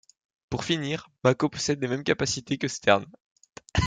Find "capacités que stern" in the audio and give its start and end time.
2.03-3.05